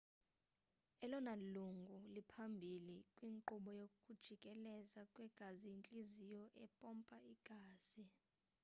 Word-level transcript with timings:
elona 1.03 1.33
lungu 1.53 1.97
liphambili 2.15 2.97
kwinkqubo 3.15 3.71
yokujikeleza 3.81 5.01
kwegazi 5.13 5.65
yintliziyo 5.73 6.43
empompa 6.63 7.17
igazi 7.33 8.03